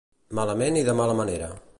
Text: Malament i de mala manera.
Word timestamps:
Malament 0.39 0.79
i 0.81 0.83
de 0.87 0.95
mala 1.01 1.17
manera. 1.23 1.51